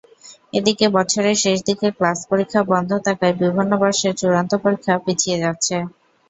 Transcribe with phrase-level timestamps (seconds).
[0.53, 5.75] এদিকে বছরের শেষ দিকে ক্লাস-পরীক্ষা বন্ধ থাকায় বিভিন্ন বর্ষের চূড়ান্ত পরীক্ষা পিছিয়ে যাচ্ছে।